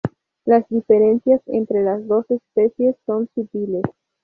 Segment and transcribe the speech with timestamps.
[0.45, 3.83] Las diferencias entra las dos especies son sutiles.